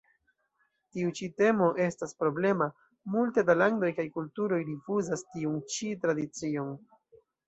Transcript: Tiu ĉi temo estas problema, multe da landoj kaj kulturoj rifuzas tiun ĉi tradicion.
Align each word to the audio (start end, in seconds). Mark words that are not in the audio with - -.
Tiu 0.93 1.09
ĉi 1.17 1.27
temo 1.41 1.65
estas 1.87 2.15
problema, 2.21 2.67
multe 3.15 3.43
da 3.49 3.55
landoj 3.59 3.91
kaj 3.99 4.05
kulturoj 4.15 4.59
rifuzas 4.71 5.23
tiun 5.35 5.61
ĉi 5.75 5.91
tradicion. 6.07 6.73